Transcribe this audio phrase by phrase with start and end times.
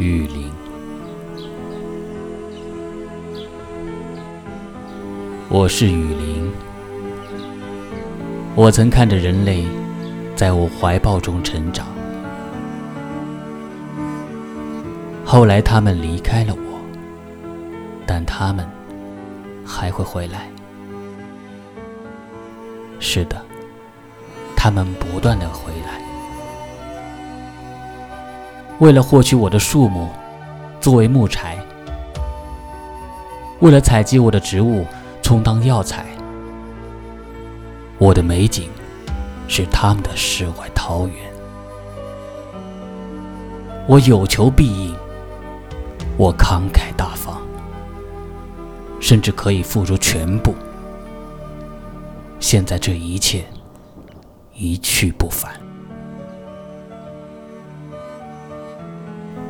[0.00, 0.50] 雨林。
[5.50, 6.50] 我是雨林，
[8.54, 9.66] 我曾看着人类
[10.34, 11.86] 在我怀抱中成长，
[15.22, 16.80] 后来他们离开了我，
[18.06, 18.66] 但他们
[19.66, 20.48] 还会回来。
[23.00, 23.44] 是的，
[24.56, 26.09] 他们不断的回来。
[28.80, 30.08] 为了获取我的树木，
[30.80, 31.54] 作为木材；
[33.60, 34.86] 为了采集我的植物，
[35.20, 36.06] 充当药材。
[37.98, 38.70] 我的美景
[39.46, 41.16] 是他们的世外桃源。
[43.86, 44.96] 我有求必应，
[46.16, 47.38] 我慷慨大方，
[48.98, 50.54] 甚至可以付出全部。
[52.38, 53.44] 现在这一切
[54.54, 55.52] 一去不返。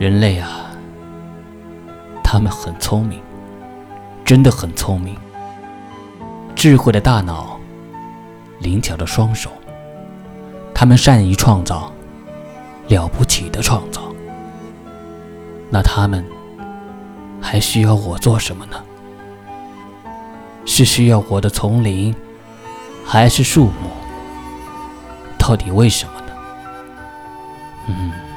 [0.01, 0.71] 人类啊，
[2.25, 3.21] 他们很聪明，
[4.25, 5.15] 真的很聪明。
[6.57, 7.61] 智慧的大脑，
[8.61, 9.51] 灵巧的双手，
[10.75, 11.93] 他们善于创造，
[12.89, 14.01] 了不起的创造。
[15.69, 16.25] 那他们
[17.39, 18.83] 还需要我做什么呢？
[20.65, 22.15] 是需要我的丛林，
[23.05, 23.91] 还是树木？
[25.37, 26.33] 到底为什么呢？
[27.89, 28.30] 嗯。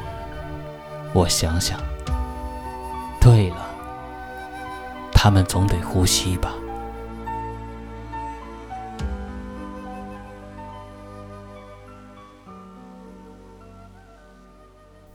[1.15, 1.79] 我想想，
[3.21, 3.69] 对了，
[5.11, 6.55] 他们总得呼吸吧。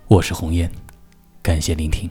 [0.07, 0.71] 我是红雁，
[1.43, 2.09] 感谢聆听。